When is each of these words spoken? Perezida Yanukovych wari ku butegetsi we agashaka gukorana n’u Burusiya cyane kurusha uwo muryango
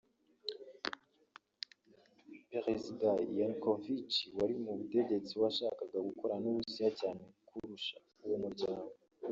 Perezida 2.51 3.09
Yanukovych 3.39 4.15
wari 4.37 4.55
ku 4.63 4.69
butegetsi 4.79 5.31
we 5.39 5.41
agashaka 5.45 5.81
gukorana 6.07 6.39
n’u 6.41 6.51
Burusiya 6.53 6.89
cyane 6.99 7.23
kurusha 7.47 7.95
uwo 8.25 8.37
muryango 8.43 8.89